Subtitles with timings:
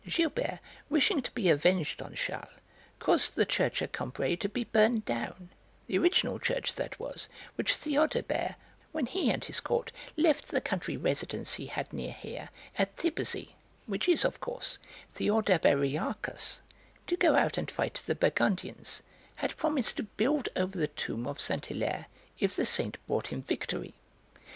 [0.09, 0.57] Gilbert,
[0.89, 2.49] wishing to be avenged on Charles,
[2.97, 5.51] caused the church at Combray to be burned down,
[5.85, 8.55] the original church, that was, which Théodebert,
[8.93, 13.49] when he and his court left the country residence he had near here, at Thiberzy
[13.85, 14.79] (which is, of course,
[15.13, 16.61] Theodeberiacus),
[17.05, 19.03] to go out and fight the Burgundians,
[19.35, 22.07] had promised to build over the tomb of Saint Hilaire
[22.39, 23.93] if the Saint brought him; victory.